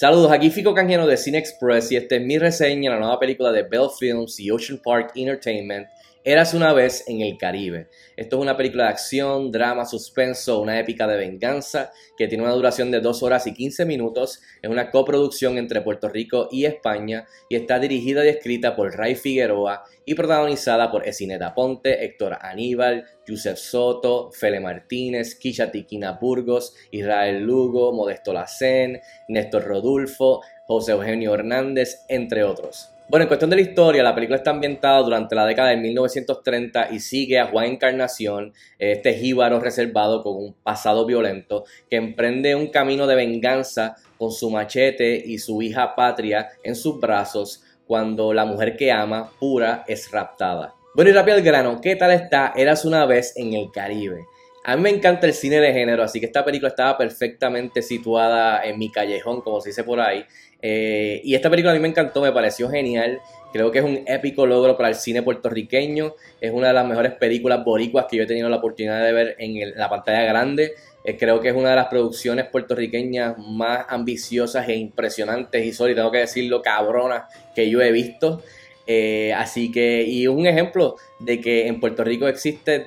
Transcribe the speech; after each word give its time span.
Saludos, 0.00 0.32
aquí 0.32 0.48
Fico 0.48 0.72
Canjeno 0.72 1.06
de 1.06 1.18
Cine 1.18 1.36
Express 1.36 1.92
y 1.92 1.96
esta 1.96 2.16
es 2.16 2.22
mi 2.22 2.38
reseña 2.38 2.90
de 2.90 2.96
la 2.96 3.00
nueva 3.00 3.18
película 3.18 3.52
de 3.52 3.64
Bell 3.64 3.90
Films 3.98 4.40
y 4.40 4.50
Ocean 4.50 4.80
Park 4.82 5.12
Entertainment, 5.14 5.88
Eras 6.22 6.52
una 6.52 6.74
vez 6.74 7.08
en 7.08 7.22
el 7.22 7.38
Caribe. 7.38 7.88
Esto 8.14 8.36
es 8.36 8.42
una 8.42 8.54
película 8.54 8.84
de 8.84 8.90
acción, 8.90 9.50
drama, 9.50 9.86
suspenso, 9.86 10.60
una 10.60 10.78
épica 10.78 11.06
de 11.06 11.16
venganza 11.16 11.92
que 12.18 12.28
tiene 12.28 12.44
una 12.44 12.52
duración 12.52 12.90
de 12.90 13.00
2 13.00 13.22
horas 13.22 13.46
y 13.46 13.54
15 13.54 13.86
minutos. 13.86 14.42
Es 14.60 14.68
una 14.68 14.90
coproducción 14.90 15.56
entre 15.56 15.80
Puerto 15.80 16.10
Rico 16.10 16.48
y 16.52 16.66
España 16.66 17.26
y 17.48 17.56
está 17.56 17.78
dirigida 17.78 18.22
y 18.22 18.28
escrita 18.28 18.76
por 18.76 18.94
Ray 18.94 19.14
Figueroa 19.14 19.84
y 20.04 20.14
protagonizada 20.14 20.90
por 20.90 21.08
Esineta 21.08 21.54
Ponte, 21.54 22.04
Héctor 22.04 22.36
Aníbal, 22.42 23.06
Yusef 23.26 23.58
Soto, 23.58 24.30
Fele 24.30 24.60
Martínez, 24.60 25.36
Kisha 25.36 25.70
Tiquina 25.70 26.18
Burgos, 26.20 26.74
Israel 26.90 27.40
Lugo, 27.40 27.94
Modesto 27.94 28.34
Lacén, 28.34 29.00
Néstor 29.28 29.64
Rodulfo, 29.64 30.42
José 30.66 30.92
Eugenio 30.92 31.32
Hernández, 31.32 32.04
entre 32.08 32.44
otros. 32.44 32.90
Bueno, 33.10 33.24
en 33.24 33.28
cuestión 33.28 33.50
de 33.50 33.56
la 33.56 33.62
historia, 33.62 34.04
la 34.04 34.14
película 34.14 34.36
está 34.36 34.52
ambientada 34.52 35.02
durante 35.02 35.34
la 35.34 35.44
década 35.44 35.70
de 35.70 35.78
1930 35.78 36.92
y 36.92 37.00
sigue 37.00 37.40
a 37.40 37.46
Juan 37.46 37.64
Encarnación, 37.64 38.52
este 38.78 39.14
jíbaro 39.14 39.58
reservado 39.58 40.22
con 40.22 40.36
un 40.36 40.54
pasado 40.62 41.04
violento, 41.04 41.64
que 41.90 41.96
emprende 41.96 42.54
un 42.54 42.68
camino 42.68 43.08
de 43.08 43.16
venganza 43.16 43.96
con 44.16 44.30
su 44.30 44.48
machete 44.48 45.20
y 45.26 45.38
su 45.38 45.60
hija 45.60 45.96
patria 45.96 46.50
en 46.62 46.76
sus 46.76 47.00
brazos 47.00 47.64
cuando 47.84 48.32
la 48.32 48.44
mujer 48.44 48.76
que 48.76 48.92
ama, 48.92 49.32
pura, 49.40 49.84
es 49.88 50.08
raptada. 50.12 50.76
Bueno, 50.94 51.10
y 51.10 51.12
rápido 51.12 51.36
al 51.36 51.42
grano, 51.42 51.80
¿qué 51.80 51.96
tal 51.96 52.12
está 52.12 52.52
Eras 52.54 52.84
una 52.84 53.06
vez 53.06 53.36
en 53.36 53.54
el 53.54 53.72
Caribe? 53.72 54.20
A 54.70 54.76
mí 54.76 54.82
me 54.82 54.90
encanta 54.90 55.26
el 55.26 55.34
cine 55.34 55.58
de 55.58 55.72
género, 55.72 56.04
así 56.04 56.20
que 56.20 56.26
esta 56.26 56.44
película 56.44 56.68
estaba 56.68 56.96
perfectamente 56.96 57.82
situada 57.82 58.64
en 58.64 58.78
mi 58.78 58.88
callejón, 58.88 59.40
como 59.40 59.60
se 59.60 59.70
dice 59.70 59.82
por 59.82 59.98
ahí. 59.98 60.24
Eh, 60.62 61.20
y 61.24 61.34
esta 61.34 61.50
película 61.50 61.72
a 61.72 61.74
mí 61.74 61.80
me 61.80 61.88
encantó, 61.88 62.22
me 62.22 62.30
pareció 62.30 62.70
genial. 62.70 63.20
Creo 63.52 63.72
que 63.72 63.80
es 63.80 63.84
un 63.84 64.04
épico 64.06 64.46
logro 64.46 64.76
para 64.76 64.90
el 64.90 64.94
cine 64.94 65.24
puertorriqueño. 65.24 66.14
Es 66.40 66.52
una 66.52 66.68
de 66.68 66.74
las 66.74 66.86
mejores 66.86 67.14
películas 67.14 67.64
boricuas 67.64 68.06
que 68.08 68.18
yo 68.18 68.22
he 68.22 68.26
tenido 68.26 68.48
la 68.48 68.58
oportunidad 68.58 69.04
de 69.04 69.12
ver 69.12 69.34
en, 69.40 69.76
la 69.76 69.90
pantalla 69.90 70.22
grande. 70.22 70.74
Eh, 71.04 71.16
creo 71.16 71.40
que 71.40 71.48
es 71.48 71.56
una 71.56 71.70
de 71.70 71.76
las 71.76 71.88
producciones 71.88 72.46
puertorriqueñas 72.46 73.38
más 73.38 73.86
ambiciosas 73.88 74.68
e 74.68 74.76
impresionantes 74.76 75.66
y 75.66 75.72
solo, 75.72 75.96
tengo 75.96 76.12
que 76.12 76.18
decirlo, 76.18 76.62
cabronas 76.62 77.24
que 77.56 77.68
yo 77.68 77.80
he 77.80 77.90
visto. 77.90 78.40
Eh, 78.86 79.32
así 79.32 79.72
que, 79.72 80.04
y 80.04 80.28
un 80.28 80.46
ejemplo 80.46 80.94
de 81.18 81.40
que 81.40 81.66
en 81.66 81.80
Puerto 81.80 82.04
Rico 82.04 82.28
existe 82.28 82.86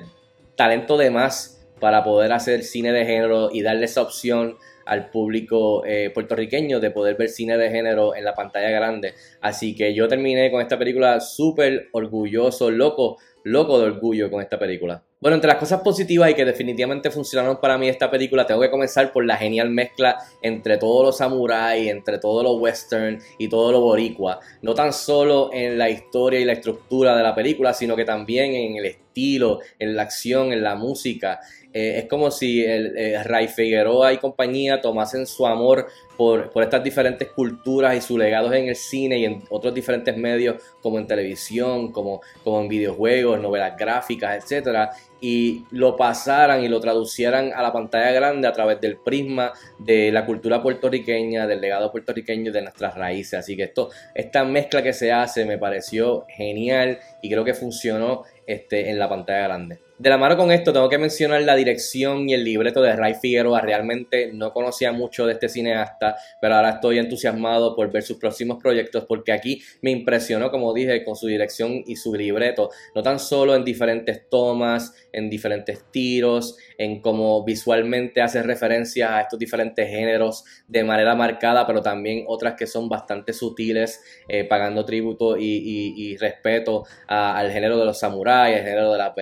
talento 0.56 0.96
de 0.96 1.10
más 1.10 1.53
para 1.84 2.02
poder 2.02 2.32
hacer 2.32 2.62
cine 2.62 2.94
de 2.94 3.04
género 3.04 3.50
y 3.52 3.60
darle 3.60 3.84
esa 3.84 4.00
opción 4.00 4.56
al 4.86 5.10
público 5.10 5.84
eh, 5.84 6.08
puertorriqueño 6.14 6.80
de 6.80 6.90
poder 6.90 7.14
ver 7.14 7.28
cine 7.28 7.58
de 7.58 7.68
género 7.68 8.16
en 8.16 8.24
la 8.24 8.32
pantalla 8.32 8.70
grande. 8.70 9.12
Así 9.42 9.76
que 9.76 9.92
yo 9.92 10.08
terminé 10.08 10.50
con 10.50 10.62
esta 10.62 10.78
película 10.78 11.20
súper 11.20 11.88
orgulloso, 11.92 12.70
loco, 12.70 13.18
loco 13.44 13.78
de 13.78 13.86
orgullo 13.86 14.30
con 14.30 14.42
esta 14.42 14.58
película. 14.58 15.02
Bueno, 15.20 15.36
entre 15.36 15.48
las 15.48 15.58
cosas 15.58 15.80
positivas 15.80 16.30
y 16.30 16.34
que 16.34 16.44
definitivamente 16.44 17.10
funcionaron 17.10 17.58
para 17.58 17.78
mí 17.78 17.88
esta 17.88 18.10
película, 18.10 18.46
tengo 18.46 18.60
que 18.60 18.70
comenzar 18.70 19.12
por 19.12 19.24
la 19.24 19.36
genial 19.36 19.70
mezcla 19.70 20.18
entre 20.42 20.76
todos 20.76 21.06
los 21.06 21.16
samuráis, 21.18 21.90
entre 21.90 22.18
todo 22.18 22.42
lo 22.42 22.54
western 22.54 23.18
y 23.38 23.48
todo 23.48 23.72
lo 23.72 23.80
boricua. 23.80 24.40
No 24.60 24.74
tan 24.74 24.92
solo 24.92 25.50
en 25.52 25.78
la 25.78 25.88
historia 25.88 26.40
y 26.40 26.44
la 26.44 26.52
estructura 26.52 27.16
de 27.16 27.22
la 27.22 27.34
película, 27.34 27.72
sino 27.72 27.96
que 27.96 28.04
también 28.04 28.54
en 28.54 28.76
el 28.76 28.84
estilo, 28.86 29.60
en 29.78 29.94
la 29.94 30.02
acción, 30.02 30.52
en 30.52 30.62
la 30.62 30.74
música. 30.74 31.40
Eh, 31.72 32.00
es 32.00 32.04
como 32.06 32.30
si 32.30 32.62
el, 32.64 32.96
eh, 32.96 33.22
Ray 33.22 33.48
Figueroa 33.48 34.12
y 34.12 34.18
compañía 34.18 34.80
tomasen 34.80 35.26
su 35.26 35.46
amor 35.46 35.86
por, 36.16 36.50
estas 36.62 36.82
diferentes 36.82 37.28
culturas 37.30 37.96
y 37.96 38.00
sus 38.00 38.18
legados 38.18 38.52
en 38.52 38.68
el 38.68 38.76
cine 38.76 39.18
y 39.18 39.24
en 39.24 39.42
otros 39.50 39.74
diferentes 39.74 40.16
medios 40.16 40.62
como 40.80 40.98
en 40.98 41.06
televisión, 41.06 41.92
como, 41.92 42.20
como 42.42 42.60
en 42.60 42.68
videojuegos, 42.68 43.40
novelas 43.40 43.76
gráficas, 43.76 44.42
etcétera, 44.42 44.90
y 45.20 45.64
lo 45.70 45.96
pasaran 45.96 46.62
y 46.62 46.68
lo 46.68 46.80
traducieran 46.80 47.52
a 47.54 47.62
la 47.62 47.72
pantalla 47.72 48.12
grande 48.12 48.46
a 48.46 48.52
través 48.52 48.80
del 48.80 48.98
prisma 48.98 49.52
de 49.78 50.12
la 50.12 50.26
cultura 50.26 50.62
puertorriqueña, 50.62 51.46
del 51.46 51.60
legado 51.60 51.90
puertorriqueño 51.90 52.52
de 52.52 52.62
nuestras 52.62 52.94
raíces. 52.94 53.38
Así 53.38 53.56
que 53.56 53.64
esto, 53.64 53.90
esta 54.14 54.44
mezcla 54.44 54.82
que 54.82 54.92
se 54.92 55.12
hace 55.12 55.44
me 55.44 55.58
pareció 55.58 56.26
genial 56.28 56.98
y 57.22 57.30
creo 57.30 57.44
que 57.44 57.54
funcionó 57.54 58.24
este, 58.46 58.90
en 58.90 58.98
la 58.98 59.08
pantalla 59.08 59.44
grande. 59.44 59.83
De 59.96 60.10
la 60.10 60.18
mano 60.18 60.36
con 60.36 60.50
esto, 60.50 60.72
tengo 60.72 60.88
que 60.88 60.98
mencionar 60.98 61.42
la 61.42 61.54
dirección 61.54 62.28
y 62.28 62.34
el 62.34 62.42
libreto 62.42 62.82
de 62.82 62.96
Ray 62.96 63.14
Figueroa. 63.14 63.60
Realmente 63.60 64.32
no 64.32 64.52
conocía 64.52 64.90
mucho 64.90 65.24
de 65.24 65.34
este 65.34 65.48
cineasta, 65.48 66.16
pero 66.40 66.56
ahora 66.56 66.70
estoy 66.70 66.98
entusiasmado 66.98 67.76
por 67.76 67.92
ver 67.92 68.02
sus 68.02 68.16
próximos 68.16 68.60
proyectos 68.60 69.04
porque 69.06 69.30
aquí 69.30 69.62
me 69.82 69.92
impresionó, 69.92 70.50
como 70.50 70.74
dije, 70.74 71.04
con 71.04 71.14
su 71.14 71.28
dirección 71.28 71.84
y 71.86 71.94
su 71.94 72.12
libreto. 72.12 72.70
No 72.96 73.04
tan 73.04 73.20
solo 73.20 73.54
en 73.54 73.64
diferentes 73.64 74.28
tomas, 74.28 74.92
en 75.12 75.30
diferentes 75.30 75.84
tiros, 75.92 76.56
en 76.76 77.00
cómo 77.00 77.44
visualmente 77.44 78.20
hace 78.20 78.42
referencia 78.42 79.16
a 79.16 79.20
estos 79.20 79.38
diferentes 79.38 79.88
géneros 79.88 80.42
de 80.66 80.82
manera 80.82 81.14
marcada, 81.14 81.68
pero 81.68 81.82
también 81.82 82.24
otras 82.26 82.54
que 82.54 82.66
son 82.66 82.88
bastante 82.88 83.32
sutiles, 83.32 84.02
eh, 84.26 84.42
pagando 84.42 84.84
tributo 84.84 85.36
y, 85.38 86.16
respeto 86.18 86.84
al 87.06 87.50
género 87.50 87.78
de 87.78 87.84
los 87.84 87.98
samuráis, 87.98 88.56
al 88.56 88.64
género 88.64 88.92
de, 88.92 88.98
la, 88.98 89.14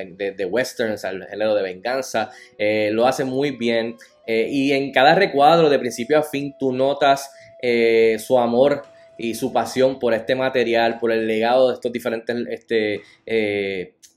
westerns, 0.63 1.05
al 1.05 1.27
género 1.27 1.55
de 1.55 1.63
venganza, 1.63 2.31
eh, 2.57 2.91
lo 2.93 3.07
hace 3.07 3.25
muy 3.25 3.51
bien. 3.53 3.97
Eh, 4.27 4.47
y 4.49 4.73
en 4.73 4.93
cada 4.93 5.15
recuadro, 5.15 5.69
de 5.69 5.79
principio 5.79 6.19
a 6.19 6.23
fin, 6.23 6.55
tú 6.59 6.73
notas 6.73 7.33
eh, 7.61 8.17
su 8.19 8.39
amor 8.39 8.83
y 9.19 9.35
su 9.35 9.53
pasión 9.53 9.99
por 9.99 10.15
este 10.15 10.35
material, 10.35 10.99
por 10.99 11.13
el 11.13 11.27
legado 11.27 11.69
de 11.69 11.75
estos 11.75 11.93
diferentes 11.93 12.37
este, 12.49 13.03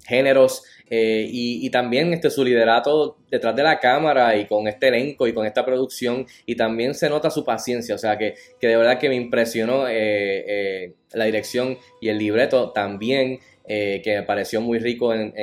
géneros 0.08 0.64
y, 0.90 1.70
también 1.70 2.14
este, 2.14 2.30
su 2.30 2.44
liderato 2.44 3.18
detrás 3.30 3.56
de 3.56 3.64
la 3.64 3.80
cámara 3.80 4.36
y 4.36 4.46
con 4.46 4.68
este 4.68 4.88
elenco 4.88 5.28
y 5.28 5.34
con 5.34 5.46
esta 5.46 5.66
producción 5.66 6.26
y 6.46 6.56
también 6.56 6.94
se 6.94 7.10
nota 7.10 7.30
su 7.30 7.44
paciencia, 7.44 7.96
o 7.96 7.98
sea 7.98 8.18
que, 8.18 8.36
de 8.62 8.78
verdad 8.78 9.00
que 9.00 9.10
me 9.10 9.16
impresionó 9.16 9.86
la 9.86 11.26
dirección 11.26 11.78
y 12.02 12.10
el 12.10 12.18
libreto 12.18 12.72
también 12.72 13.40
eh, 13.68 14.02
que 14.04 14.18
me 14.18 14.24
pareció 14.24 14.62
muy 14.62 14.78
rico 14.78 15.12
en, 15.12 15.34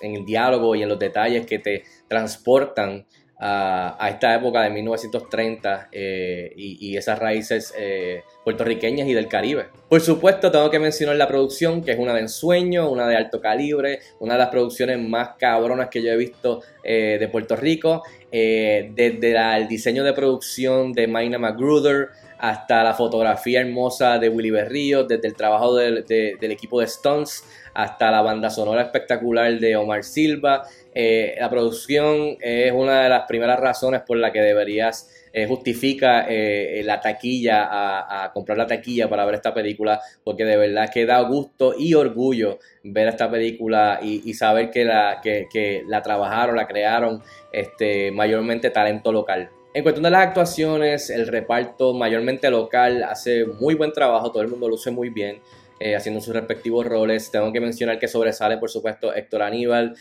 el 0.00 0.24
diálogo 0.24 0.74
y 0.74 0.82
en 0.82 0.88
los 0.88 0.98
detalles 0.98 1.46
que 1.46 1.60
te 1.60 1.84
transportan 2.08 3.06
a, 3.46 4.08
esta 4.08 4.34
época 4.34 4.62
de 4.62 4.70
1930 4.70 5.88
eh, 5.92 6.50
y, 6.56 6.96
esas 6.96 7.18
raíces 7.18 7.74
eh, 7.76 8.22
puertorriqueñas 8.42 9.06
y 9.06 9.12
del 9.12 9.28
Caribe. 9.28 9.66
Por 9.86 10.00
supuesto, 10.00 10.50
tengo 10.50 10.70
que 10.70 10.78
mencionar 10.78 11.16
la 11.16 11.28
producción, 11.28 11.82
que 11.82 11.92
es 11.92 11.98
una 11.98 12.14
de 12.14 12.20
ensueño, 12.20 12.88
una 12.88 13.06
de 13.06 13.16
alto 13.16 13.42
calibre, 13.42 14.00
una 14.20 14.34
de 14.34 14.38
las 14.38 14.48
producciones 14.48 14.98
más 14.98 15.36
cabronas 15.38 15.90
que 15.90 16.02
yo 16.02 16.10
he 16.12 16.16
visto 16.16 16.62
de 16.82 17.28
Puerto 17.32 17.56
Rico, 17.56 18.02
desde 18.40 19.56
el 19.56 19.68
diseño 19.68 20.02
de 20.02 20.12
producción 20.12 20.92
de 20.92 21.06
Maina 21.06 21.38
Magruder, 21.38 22.08
hasta 22.38 22.82
la 22.82 22.94
fotografía 22.94 23.60
hermosa 23.60 24.18
de 24.18 24.28
Willy 24.28 24.50
Berrío, 24.50 25.04
desde 25.04 25.28
el 25.28 25.34
trabajo 25.34 25.76
del 25.76 26.04
equipo 26.40 26.80
de 26.80 26.86
Stones 26.86 27.44
hasta 27.74 28.10
la 28.10 28.22
banda 28.22 28.50
sonora 28.50 28.82
espectacular 28.82 29.58
de 29.58 29.76
Omar 29.76 30.04
Silva. 30.04 30.64
Eh, 30.94 31.34
la 31.38 31.50
producción 31.50 32.36
es 32.40 32.72
una 32.72 33.02
de 33.02 33.08
las 33.08 33.26
primeras 33.26 33.58
razones 33.58 34.02
por 34.02 34.16
la 34.16 34.32
que 34.32 34.40
deberías 34.40 35.10
eh, 35.36 35.48
justifica 35.48 36.26
eh, 36.28 36.80
la 36.84 37.00
taquilla, 37.00 37.66
a, 37.68 38.32
comprar 38.32 38.56
la 38.56 38.68
taquilla 38.68 39.08
para 39.08 39.24
ver 39.24 39.34
esta 39.34 39.52
película, 39.52 40.00
porque 40.22 40.44
de 40.44 40.56
verdad 40.56 40.88
que 40.94 41.06
da 41.06 41.20
gusto 41.22 41.74
y 41.76 41.94
orgullo 41.94 42.60
ver 42.84 43.08
esta 43.08 43.28
película 43.28 43.98
y, 44.00 44.32
saber 44.34 44.70
que 44.70 44.84
la, 44.84 45.20
que, 45.20 45.82
la 45.88 46.02
trabajaron, 46.02 46.54
la 46.54 46.68
crearon 46.68 47.20
este, 47.50 48.12
mayormente 48.12 48.70
talento 48.70 49.10
local. 49.10 49.50
En 49.74 49.82
cuestión 49.82 50.04
de 50.04 50.10
las 50.10 50.28
actuaciones, 50.28 51.10
el 51.10 51.26
reparto 51.26 51.94
mayormente 51.94 52.48
local 52.48 53.02
hace 53.02 53.44
muy 53.44 53.74
buen 53.74 53.92
trabajo, 53.92 54.30
todo 54.30 54.40
el 54.40 54.48
mundo 54.48 54.68
luce 54.68 54.92
muy 54.92 55.10
bien. 55.10 55.40
Eh, 55.80 55.96
haciendo 55.96 56.20
sus 56.20 56.32
respectivos 56.32 56.86
roles. 56.86 57.32
Tengo 57.32 57.52
que 57.52 57.60
mencionar 57.60 57.98
que 57.98 58.06
sobresale, 58.06 58.58
por 58.58 58.70
supuesto, 58.70 59.12
Héctor 59.12 59.42
Aníbal 59.42 59.96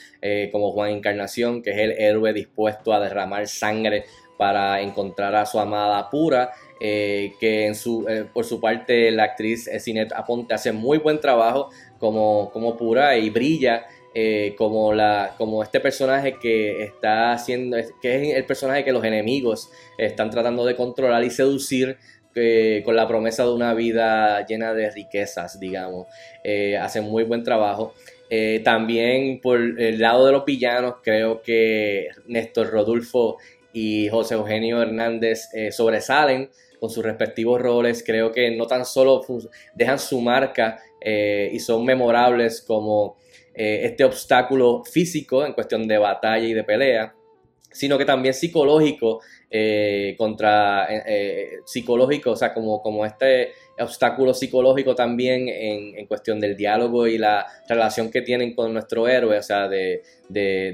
como 0.51 0.71
Juan 0.71 0.91
Encarnación, 0.91 1.63
que 1.63 1.71
es 1.71 1.77
el 1.79 1.91
héroe 1.94 2.31
dispuesto 2.31 2.94
a 2.94 3.00
derramar 3.00 3.47
sangre 3.47 4.06
para 4.43 4.81
encontrar 4.81 5.33
a 5.35 5.45
su 5.45 5.57
amada 5.57 6.09
pura. 6.09 6.51
Eh, 6.85 7.35
que 7.39 7.65
en 7.67 7.75
su, 7.75 8.05
por 8.33 8.43
su 8.43 8.59
parte 8.59 9.09
la 9.11 9.23
actriz 9.23 9.69
Sinet 9.79 10.11
Aponte 10.11 10.53
hace 10.53 10.73
muy 10.73 10.97
buen 10.97 11.17
trabajo 11.17 11.69
como, 11.97 12.49
como 12.51 12.75
pura 12.75 13.15
y 13.15 13.29
brilla 13.29 13.85
eh, 14.15 14.53
como, 14.59 14.93
la, 14.93 15.33
como 15.39 15.63
este 15.63 15.79
personaje 15.79 16.37
que 16.39 16.83
está 16.83 17.31
haciendo, 17.31 17.77
que 17.99 18.15
es 18.15 18.35
el 18.35 18.45
personaje 18.45 18.83
que 18.83 18.91
los 18.91 19.03
enemigos 19.03 19.71
están 19.97 20.29
tratando 20.29 20.65
de 20.65 20.75
controlar 20.75 21.23
y 21.23 21.31
seducir 21.31 21.97
eh, 22.35 22.83
con 22.85 22.95
la 22.95 23.07
promesa 23.07 23.43
de 23.43 23.53
una 23.53 23.73
vida 23.73 24.45
llena 24.45 24.75
de 24.75 24.91
riquezas, 24.91 25.59
digamos. 25.59 26.05
Eh, 26.43 26.77
hacen 26.77 27.05
muy 27.05 27.23
buen 27.23 27.43
trabajo. 27.43 27.95
también 28.63 29.39
por 29.41 29.59
el 29.59 29.99
lado 29.99 30.25
de 30.25 30.31
los 30.31 30.45
villanos, 30.45 30.95
creo 31.03 31.41
que 31.41 32.09
Néstor 32.27 32.69
Rodulfo 32.71 33.37
y 33.73 34.07
José 34.09 34.35
Eugenio 34.35 34.81
Hernández 34.81 35.49
sobresalen 35.71 36.49
con 36.83 36.89
sus 36.89 37.05
respectivos 37.05 37.61
roles. 37.61 38.03
Creo 38.05 38.33
que 38.33 38.51
no 38.51 38.67
tan 38.67 38.85
solo 38.85 39.21
dejan 39.73 39.97
su 39.97 40.19
marca 40.19 40.79
eh, 40.99 41.49
y 41.53 41.59
son 41.59 41.85
memorables 41.85 42.61
como 42.61 43.15
eh, 43.53 43.81
este 43.85 44.03
obstáculo 44.03 44.83
físico 44.83 45.45
en 45.45 45.53
cuestión 45.53 45.87
de 45.87 45.97
batalla 45.97 46.45
y 46.45 46.53
de 46.53 46.65
pelea, 46.65 47.15
sino 47.71 47.97
que 47.97 48.03
también 48.03 48.33
psicológico 48.33 49.21
eh, 49.55 50.15
contra 50.17 50.88
psicológico, 51.63 52.31
o 52.31 52.35
sea, 52.35 52.55
como, 52.55 52.81
como 52.81 53.05
este 53.05 53.51
obstáculo 53.79 54.33
psicológico 54.33 54.94
también 54.94 55.47
en, 55.50 56.05
cuestión 56.05 56.39
del 56.39 56.55
diálogo 56.55 57.07
y 57.07 57.17
la 57.17 57.45
relación 57.67 58.11
que 58.11 58.21
tienen 58.21 58.53
con 58.53 58.73
nuestro 58.73 59.07
héroe, 59.07 59.38
o 59.38 59.44
sea, 59.44 59.67
de, 59.67 60.01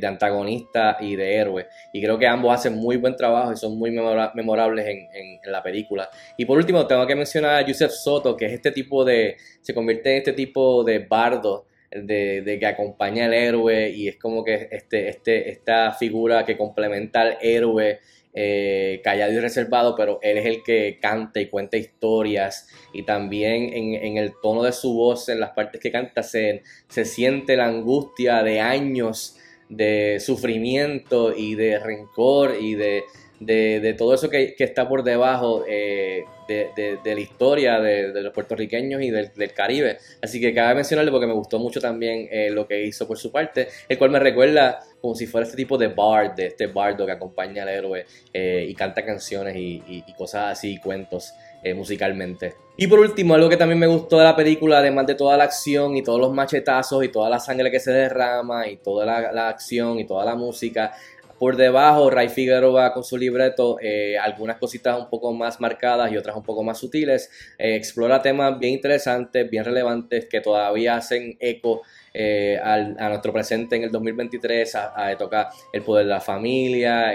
antagonista 0.03 0.97
y 0.99 1.15
de 1.15 1.35
héroe. 1.35 1.67
Y 1.93 2.01
creo 2.01 2.17
que 2.17 2.27
ambos 2.27 2.53
hacen 2.53 2.75
muy 2.75 2.97
buen 2.97 3.15
trabajo 3.15 3.53
y 3.53 3.57
son 3.57 3.77
muy 3.77 3.91
memorables 3.91 4.85
en, 4.87 5.39
la 5.45 5.63
película. 5.63 6.09
Y 6.37 6.45
por 6.45 6.57
último, 6.57 6.85
tengo 6.85 7.07
que 7.07 7.15
mencionar 7.15 7.55
a 7.55 7.65
Yusef 7.65 7.91
Soto, 7.91 8.35
que 8.35 8.45
es 8.45 8.53
este 8.53 8.71
tipo 8.71 9.05
de, 9.05 9.37
se 9.61 9.73
convierte 9.73 10.11
en 10.11 10.17
este 10.17 10.33
tipo 10.33 10.83
de 10.83 10.99
bardo. 10.99 11.65
De, 11.91 12.57
que 12.59 12.67
acompaña 12.67 13.25
al 13.25 13.33
héroe 13.33 13.89
y 13.89 14.09
es 14.09 14.17
como 14.17 14.43
que 14.43 14.67
este, 14.69 15.09
este, 15.09 15.49
esta 15.49 15.91
figura 15.91 16.45
que 16.45 16.55
complementa 16.55 17.21
al 17.21 17.37
héroe 17.41 17.97
eh, 18.33 19.01
callado 19.03 19.33
y 19.33 19.39
reservado, 19.39 19.95
pero 19.95 20.19
él 20.21 20.37
es 20.37 20.45
el 20.45 20.63
que 20.63 20.99
canta 21.01 21.39
y 21.39 21.47
cuenta 21.47 21.77
historias. 21.77 22.67
Y 22.93 23.03
también 23.03 23.73
en, 23.73 24.17
el 24.17 24.33
tono 24.41 24.63
de 24.63 24.71
su 24.71 24.93
voz, 24.93 25.29
en 25.29 25.39
las 25.39 25.51
partes 25.51 25.81
que 25.81 25.91
canta, 25.91 26.23
se, 26.23 26.63
se 26.87 27.05
siente 27.05 27.55
la 27.55 27.65
angustia 27.67 28.43
de 28.43 28.59
años 28.59 29.37
de 29.69 30.19
sufrimiento 30.19 31.35
y 31.35 31.55
de 31.55 31.79
rencor 31.79 32.55
y 32.59 32.75
de, 32.75 33.03
de, 33.39 33.95
todo 33.97 34.13
eso 34.13 34.29
que, 34.29 34.55
está 34.57 34.87
por 34.87 35.03
debajo 35.03 35.63
eh, 35.67 36.25
de, 36.47 36.99
la 37.03 37.19
historia 37.19 37.79
de, 37.79 38.21
los 38.21 38.33
puertorriqueños 38.33 39.01
y 39.01 39.09
del, 39.09 39.53
Caribe. 39.53 39.97
Así 40.21 40.39
que 40.39 40.53
cabe 40.53 40.75
mencionarle 40.75 41.11
porque 41.11 41.27
me 41.27 41.33
gustó 41.33 41.59
mucho 41.59 41.79
también 41.79 42.27
eh, 42.31 42.49
lo 42.51 42.67
que 42.67 42.83
hizo 42.83 43.07
por 43.07 43.17
su 43.17 43.31
parte, 43.31 43.67
el 43.87 43.97
cual 43.97 44.11
me 44.11 44.19
recuerda 44.19 44.79
como 45.01 45.15
si 45.15 45.27
fuera 45.27 45.45
este 45.45 45.55
tipo 45.55 45.77
de 45.77 45.87
bard, 45.87 46.35
de 46.35 46.47
este 46.47 46.67
bardo 46.67 47.05
que 47.05 47.13
acompaña 47.13 47.63
al 47.63 47.69
héroe 47.69 48.05
eh, 48.33 48.65
y 48.67 48.75
canta 48.75 49.05
canciones 49.05 49.55
y, 49.55 50.03
cosas 50.17 50.51
así, 50.51 50.77
cuentos. 50.77 51.33
musicalmente. 51.75 52.53
Y 52.77 52.87
por 52.87 52.99
último, 52.99 53.33
algo 53.33 53.49
que 53.49 53.57
también 53.57 53.79
me 53.79 53.87
gustó 53.87 54.17
de 54.17 54.23
la 54.23 54.35
película, 54.35 54.79
además 54.79 55.05
de 55.05 55.15
toda 55.15 55.35
la 55.35 55.43
acción 55.43 55.97
y 55.97 56.03
todos 56.03 56.19
los 56.19 56.31
machetazos 56.31 57.03
y 57.03 57.09
toda 57.09 57.29
la 57.29 57.37
sangre 57.37 57.69
que 57.69 57.81
se 57.81 57.91
derrama 57.91 58.67
y 58.67 58.77
toda 58.77 59.05
la 59.05 59.49
acción 59.49 59.99
y 59.99 60.05
toda 60.05 60.23
la 60.23 60.35
música, 60.35 60.93
por 61.39 61.55
debajo, 61.55 62.09
Ray 62.09 62.27
Figueroa 62.27 62.93
con 62.93 63.03
su 63.03 63.17
libreto, 63.17 63.77
eh, 63.81 64.17
algunas 64.17 64.57
cositas 64.57 64.99
un 64.99 65.09
poco 65.09 65.33
más 65.33 65.61
marcadas 65.61 66.11
y 66.11 66.17
otras 66.17 66.35
un 66.35 66.43
poco 66.43 66.63
más 66.63 66.77
sutiles. 66.77 67.31
Eh, 67.57 67.75
explora 67.75 68.21
temas 68.21 68.59
bien 68.59 68.73
interesantes, 68.73 69.49
bien 69.49 69.63
relevantes, 69.63 70.25
que 70.25 70.41
todavía 70.41 70.97
hacen 70.97 71.37
eco 71.39 71.81
eh, 72.13 72.59
a 72.61 73.09
nuestro 73.09 73.31
presente 73.31 73.77
en 73.77 73.83
el 73.83 73.91
2023, 73.91 74.75
a, 74.75 75.15
tocar 75.17 75.47
el 75.71 75.81
poder 75.81 76.05
de 76.05 76.11
la 76.11 76.19
familia, 76.19 77.13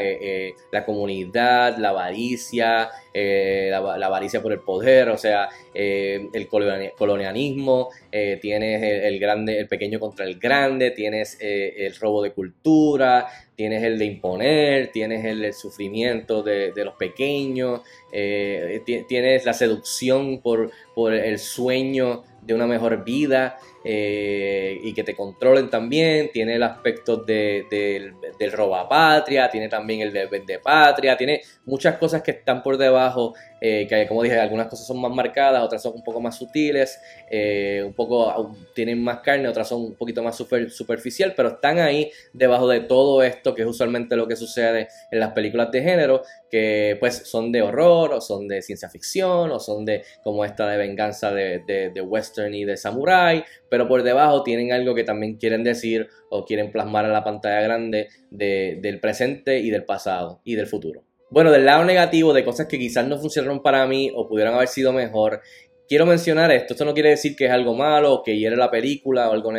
la 0.72 0.84
comunidad, 0.84 1.76
la 1.76 1.90
avaricia, 1.90 2.88
la, 3.14 3.78
avaricia 3.78 4.42
por 4.42 4.52
el 4.52 4.60
poder, 4.60 5.08
o 5.08 5.16
sea, 5.16 5.48
el 5.72 6.48
colonialismo, 6.96 7.90
tienes 8.10 8.82
el, 8.82 9.18
grande, 9.20 9.58
el 9.58 9.68
pequeño 9.68 10.00
contra 10.00 10.24
el 10.24 10.38
grande, 10.38 10.90
tienes 10.90 11.38
el 11.40 11.94
robo 11.96 12.22
de 12.22 12.32
cultura, 12.32 13.28
tienes 13.56 13.82
el 13.82 13.98
de 13.98 14.04
imponer, 14.04 14.90
tienes 14.90 15.24
el, 15.24 15.52
sufrimiento 15.52 16.42
de, 16.42 16.72
los 16.76 16.94
pequeños, 16.94 17.82
eh, 18.12 18.82
tienes 19.08 19.44
la 19.44 19.52
seducción 19.52 20.40
por, 20.40 20.70
por 20.94 21.14
el 21.14 21.38
sueño 21.38 22.22
de 22.42 22.54
una 22.54 22.66
mejor 22.66 23.04
vida. 23.04 23.58
Eh, 23.86 24.80
y 24.82 24.94
que 24.94 25.04
te 25.04 25.14
controlen 25.14 25.68
también. 25.68 26.30
Tiene 26.32 26.56
el 26.56 26.62
aspecto 26.62 27.18
de, 27.18 27.66
del 28.38 28.52
roba 28.52 28.88
patria, 28.88 29.50
tiene 29.50 29.68
también 29.68 30.00
el 30.00 30.12
de 30.12 30.58
patria, 30.58 31.16
tiene 31.16 31.42
muchas 31.66 31.98
cosas 31.98 32.22
que 32.22 32.30
están 32.32 32.62
por 32.62 32.76
debajo, 32.76 33.34
eh, 33.60 33.86
que 33.88 34.06
como 34.06 34.22
dije, 34.22 34.38
algunas 34.38 34.68
cosas 34.68 34.86
son 34.86 35.00
más 35.00 35.12
marcadas, 35.12 35.62
otras 35.62 35.82
son 35.82 35.94
un 35.94 36.02
poco 36.02 36.20
más 36.20 36.36
sutiles, 36.36 37.00
eh, 37.30 37.82
un 37.84 37.94
poco 37.94 38.54
tienen 38.74 39.02
más 39.02 39.20
carne, 39.20 39.48
otras 39.48 39.68
son 39.68 39.82
un 39.82 39.94
poquito 39.94 40.22
más 40.22 40.36
super, 40.36 40.70
superficial, 40.70 41.32
pero 41.36 41.50
están 41.50 41.78
ahí 41.78 42.10
debajo 42.32 42.68
de 42.68 42.80
todo 42.80 43.22
esto, 43.22 43.54
que 43.54 43.62
es 43.62 43.68
usualmente 43.68 44.16
lo 44.16 44.28
que 44.28 44.36
sucede 44.36 44.88
en 45.10 45.20
las 45.20 45.32
películas 45.32 45.70
de 45.70 45.82
género, 45.82 46.22
que 46.50 46.96
pues 47.00 47.22
son 47.24 47.50
de 47.52 47.62
horror, 47.62 48.12
o 48.12 48.20
son 48.20 48.48
de 48.48 48.62
ciencia 48.62 48.88
ficción, 48.88 49.50
o 49.50 49.58
son 49.58 49.84
de 49.84 50.04
como 50.22 50.44
esta 50.44 50.68
de 50.68 50.76
venganza 50.76 51.32
de, 51.32 51.60
de 51.66 52.00
western 52.00 52.54
y 52.54 52.64
de 52.64 52.76
samurai, 52.76 53.44
pero 53.74 53.88
por 53.88 54.04
debajo 54.04 54.44
tienen 54.44 54.70
algo 54.70 54.94
que 54.94 55.02
también 55.02 55.36
quieren 55.36 55.64
decir 55.64 56.06
o 56.30 56.44
quieren 56.44 56.70
plasmar 56.70 57.06
en 57.06 57.12
la 57.12 57.24
pantalla 57.24 57.60
grande 57.60 58.06
del 58.30 59.00
presente 59.00 59.58
y 59.58 59.70
del 59.70 59.82
pasado 59.82 60.40
y 60.44 60.54
del 60.54 60.68
futuro. 60.68 61.02
Bueno, 61.28 61.50
del 61.50 61.64
lado 61.64 61.84
negativo 61.84 62.32
de 62.32 62.44
cosas 62.44 62.68
que 62.68 62.78
quizás 62.78 63.04
no 63.08 63.18
funcionaron 63.18 63.60
para 63.62 63.84
mí 63.88 64.12
o 64.14 64.28
pudieran 64.28 64.54
haber 64.54 64.68
sido 64.68 64.92
mejor, 64.92 65.40
quiero 65.88 66.06
mencionar 66.06 66.50
esto. 66.52 66.74
Esto 66.74 66.84
no 66.84 66.94
quiere 66.94 67.10
decir 67.10 67.36
que 67.36 67.46
es 67.46 67.50
algo 67.50 67.74
malo, 67.74 68.22
que 68.24 68.36
hiere 68.36 68.56
la 68.56 68.70
película 68.70 69.28
o 69.28 69.32
algo 69.32 69.52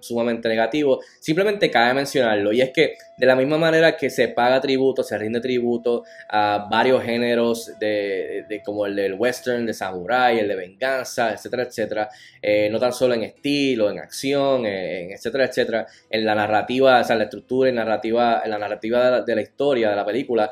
sumamente 0.00 0.48
negativo. 0.48 1.00
Simplemente 1.20 1.70
cabe 1.70 1.94
mencionarlo. 1.94 2.52
Y 2.52 2.60
es 2.60 2.70
que 2.70 2.94
de 3.16 3.26
la 3.26 3.36
misma 3.36 3.58
manera 3.58 3.96
que 3.96 4.10
se 4.10 4.28
paga 4.28 4.60
tributo, 4.60 5.02
se 5.02 5.16
rinde 5.18 5.40
tributo 5.40 6.04
a 6.28 6.66
varios 6.70 7.02
géneros 7.02 7.78
de, 7.78 8.62
como 8.64 8.86
el 8.86 8.96
del 8.96 9.14
western, 9.14 9.66
de 9.66 9.74
samurai, 9.74 10.38
el 10.38 10.48
de 10.48 10.56
venganza, 10.56 11.32
etcétera, 11.32 11.64
etcétera. 11.64 12.08
Eh, 12.40 12.68
no 12.70 12.78
tan 12.78 12.92
solo 12.92 13.14
en 13.14 13.22
estilo, 13.22 13.90
en 13.90 13.98
acción, 13.98 14.66
en, 14.66 15.12
etcétera, 15.12 15.46
etcétera. 15.46 15.86
En 16.10 16.24
la 16.24 16.34
narrativa, 16.34 17.00
o 17.00 17.04
sea, 17.04 17.16
la 17.16 17.24
estructura 17.24 17.70
y 17.70 17.72
narrativa, 17.72 18.42
en 18.44 18.50
la 18.50 18.58
narrativa 18.58 19.22
de 19.22 19.34
la 19.34 19.42
historia 19.42 19.90
de 19.90 19.96
la 19.96 20.04
película. 20.04 20.50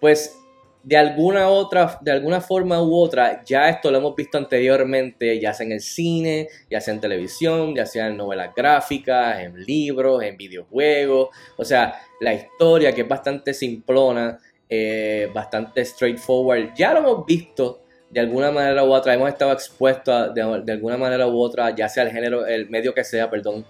Pues 0.00 0.36
de 0.84 0.98
alguna 0.98 1.48
otra, 1.48 1.98
de 2.02 2.12
alguna 2.12 2.42
forma 2.42 2.82
u 2.82 2.94
otra, 2.94 3.42
ya 3.42 3.70
esto 3.70 3.90
lo 3.90 3.98
hemos 3.98 4.14
visto 4.14 4.36
anteriormente, 4.36 5.40
ya 5.40 5.54
sea 5.54 5.64
en 5.64 5.72
el 5.72 5.80
cine, 5.80 6.48
ya 6.70 6.78
sea 6.80 6.92
en 6.92 7.00
televisión, 7.00 7.74
ya 7.74 7.86
sea 7.86 8.08
en 8.08 8.18
novelas 8.18 8.54
gráficas, 8.54 9.40
en 9.40 9.64
libros, 9.64 10.22
en 10.22 10.36
videojuegos. 10.36 11.30
O 11.56 11.64
sea, 11.64 11.98
la 12.20 12.34
historia 12.34 12.94
que 12.94 13.00
es 13.00 13.08
bastante 13.08 13.54
simplona, 13.54 14.38
eh, 14.68 15.30
bastante 15.32 15.82
straightforward, 15.84 16.74
ya 16.76 16.92
lo 16.92 16.98
hemos 16.98 17.26
visto 17.26 17.80
de 18.10 18.20
alguna 18.20 18.50
manera 18.50 18.84
u 18.84 18.92
otra, 18.92 19.14
hemos 19.14 19.30
estado 19.30 19.52
expuestos 19.52 20.34
de, 20.34 20.42
alguna 20.42 20.98
manera 20.98 21.26
u 21.26 21.40
otra, 21.40 21.74
ya 21.74 21.88
sea 21.88 22.02
el 22.02 22.10
género, 22.10 22.46
el 22.46 22.68
medio 22.68 22.92
que 22.92 23.04
sea, 23.04 23.30
perdón. 23.30 23.64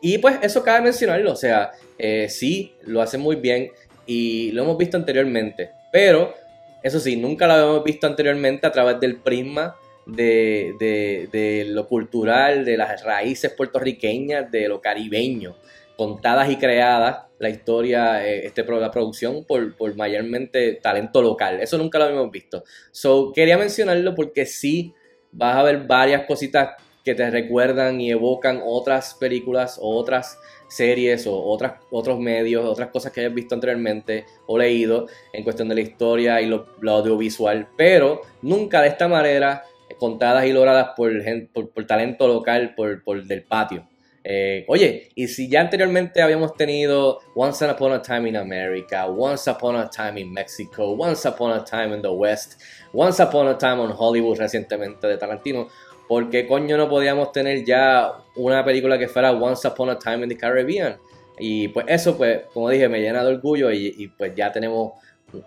Y 0.00 0.18
pues 0.18 0.36
eso 0.42 0.64
cabe 0.64 0.80
mencionarlo, 0.82 1.30
o 1.30 1.36
sea, 1.36 1.70
eh, 1.96 2.28
sí, 2.28 2.74
lo 2.82 3.00
hace 3.00 3.18
muy 3.18 3.36
bien 3.36 3.70
y 4.04 4.50
lo 4.50 4.64
hemos 4.64 4.76
visto 4.76 4.96
anteriormente. 4.96 5.70
Pero, 5.92 6.34
eso 6.82 6.98
sí, 6.98 7.16
nunca 7.16 7.46
lo 7.46 7.52
habíamos 7.52 7.84
visto 7.84 8.08
anteriormente 8.08 8.66
a 8.66 8.72
través 8.72 8.98
del 8.98 9.20
prisma 9.20 9.76
de, 10.06 11.66
lo 11.68 11.86
cultural, 11.86 12.64
de 12.64 12.76
las 12.76 13.04
raíces 13.04 13.52
puertorriqueñas, 13.52 14.50
de 14.50 14.68
lo 14.68 14.80
caribeño, 14.80 15.56
contadas 15.96 16.50
y 16.50 16.56
creadas, 16.56 17.26
la 17.38 17.50
historia, 17.50 18.26
eh, 18.26 18.46
este, 18.46 18.64
la 18.64 18.90
producción 18.90 19.44
por, 19.44 19.76
por 19.76 19.94
mayormente 19.94 20.74
talento 20.82 21.22
local. 21.22 21.60
Eso 21.60 21.78
nunca 21.78 21.98
lo 21.98 22.06
habíamos 22.06 22.30
visto. 22.30 22.64
So, 22.90 23.32
quería 23.32 23.58
mencionarlo 23.58 24.14
porque 24.14 24.46
sí 24.46 24.94
vas 25.30 25.56
a 25.56 25.62
ver 25.62 25.86
varias 25.86 26.24
cositas 26.26 26.70
que 27.04 27.14
te 27.14 27.30
recuerdan 27.30 28.00
y 28.00 28.10
evocan 28.10 28.60
otras 28.64 29.14
películas 29.14 29.78
o 29.80 29.96
otras 29.96 30.38
series 30.68 31.26
o 31.26 31.42
otras, 31.42 31.74
otros 31.90 32.18
medios, 32.18 32.64
otras 32.64 32.88
cosas 32.88 33.12
que 33.12 33.20
hayas 33.20 33.34
visto 33.34 33.54
anteriormente 33.54 34.24
o 34.46 34.56
leído 34.56 35.06
en 35.32 35.44
cuestión 35.44 35.68
de 35.68 35.74
la 35.74 35.80
historia 35.82 36.40
y 36.40 36.46
lo, 36.46 36.66
audiovisual, 36.86 37.68
pero 37.76 38.22
nunca 38.40 38.80
de 38.80 38.88
esta 38.88 39.08
manera 39.08 39.64
contadas 39.98 40.46
y 40.46 40.52
logradas 40.52 40.90
por, 40.96 41.12
por, 41.52 41.86
talento 41.86 42.26
local, 42.26 42.74
por, 42.74 43.04
por 43.04 43.22
del 43.24 43.42
patio. 43.42 43.86
Eh, 44.24 44.64
oye, 44.68 45.10
y 45.16 45.26
si 45.26 45.48
ya 45.48 45.60
anteriormente 45.60 46.22
habíamos 46.22 46.54
tenido 46.54 47.18
Once 47.34 47.68
Upon 47.68 47.92
a 47.92 48.02
Time 48.02 48.28
in 48.28 48.36
America, 48.36 49.06
Once 49.06 49.50
Upon 49.50 49.76
a 49.76 49.90
Time 49.90 50.20
in 50.20 50.32
Mexico, 50.32 50.92
Once 50.92 51.26
Upon 51.26 51.52
a 51.52 51.64
Time 51.64 51.96
in 51.96 52.02
the 52.02 52.10
West, 52.10 52.60
Once 52.92 53.20
Upon 53.20 53.48
a 53.48 53.58
Time 53.58 53.80
on 53.80 53.90
Hollywood 53.90 54.38
recientemente 54.38 55.08
de 55.08 55.18
Tarantino, 55.18 55.68
¿por 56.12 56.28
qué 56.28 56.46
coño 56.46 56.76
no 56.76 56.90
podíamos 56.90 57.32
tener 57.32 57.64
ya 57.64 58.12
una 58.36 58.62
película 58.62 58.98
que 58.98 59.08
fuera 59.08 59.32
Once 59.32 59.66
Upon 59.66 59.88
a 59.88 59.98
Time 59.98 60.24
in 60.24 60.28
the 60.28 60.36
Caribbean? 60.36 60.98
Y 61.38 61.68
pues 61.68 61.86
eso, 61.88 62.18
pues, 62.18 62.42
como 62.52 62.68
dije, 62.68 62.86
me 62.86 63.00
llena 63.00 63.24
de 63.24 63.32
orgullo 63.32 63.72
y, 63.72 64.12
pues 64.18 64.34
ya 64.36 64.52
tenemos 64.52 64.92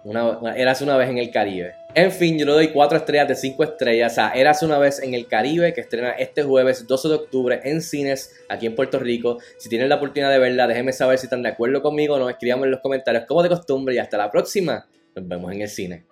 una, 0.04 0.56
Eras 0.58 0.82
una 0.82 0.98
vez 0.98 1.12
en 1.12 1.20
el 1.20 1.30
Caribe. 1.30 1.76
En 1.94 2.12
fin, 2.12 2.40
yo 2.40 2.48
le 2.48 2.54
doy 2.54 2.68
4 2.70 2.98
estrellas 2.98 3.28
de 3.28 3.36
5 3.36 3.64
estrellas 3.64 4.18
a 4.18 4.32
Eras 4.32 4.64
una 4.64 4.80
vez 4.80 5.04
en 5.04 5.14
el 5.14 5.28
Caribe, 5.28 5.72
que 5.72 5.82
estrena 5.82 6.14
este 6.14 6.42
jueves 6.42 6.88
12 6.88 7.10
de 7.10 7.14
octubre 7.14 7.62
en 7.64 7.84
cines 7.84 8.34
aquí 8.50 8.66
en 8.66 8.74
Puerto 8.74 8.98
Rico. 8.98 9.38
Si 9.60 9.70
tienen 9.70 9.88
la 9.88 9.98
oportunidad 9.98 10.32
de 10.32 10.40
verla, 10.40 10.66
déjenme 10.66 10.94
saber 10.94 11.20
si 11.20 11.28
están 11.28 11.44
de 11.44 11.50
acuerdo 11.50 11.84
conmigo 11.84 12.16
o 12.16 12.18
no. 12.18 12.28
Escribamos 12.28 12.66
en 12.66 12.72
los 12.72 12.82
comentarios 12.82 13.26
como 13.28 13.44
de 13.44 13.50
costumbre 13.50 13.94
y 13.94 14.00
hasta 14.00 14.18
la 14.18 14.32
próxima. 14.32 14.88
Nos 15.14 15.28
vemos 15.28 15.52
en 15.54 15.62
el 15.62 15.70
cine. 15.70 16.06